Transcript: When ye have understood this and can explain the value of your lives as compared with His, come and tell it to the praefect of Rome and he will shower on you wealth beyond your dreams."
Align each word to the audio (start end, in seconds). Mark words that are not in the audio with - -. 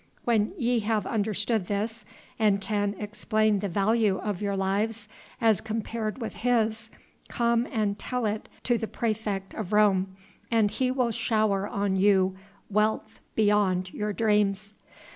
When 0.25 0.53
ye 0.57 0.79
have 0.79 1.05
understood 1.05 1.67
this 1.67 2.05
and 2.39 2.59
can 2.59 2.95
explain 2.97 3.59
the 3.59 3.69
value 3.69 4.17
of 4.17 4.41
your 4.41 4.57
lives 4.57 5.07
as 5.39 5.61
compared 5.61 6.17
with 6.19 6.33
His, 6.37 6.89
come 7.29 7.67
and 7.71 7.99
tell 7.99 8.25
it 8.25 8.49
to 8.63 8.79
the 8.79 8.87
praefect 8.87 9.53
of 9.53 9.73
Rome 9.73 10.17
and 10.49 10.71
he 10.71 10.89
will 10.89 11.11
shower 11.11 11.67
on 11.67 11.95
you 11.97 12.35
wealth 12.67 13.19
beyond 13.35 13.93
your 13.93 14.11
dreams." 14.11 14.73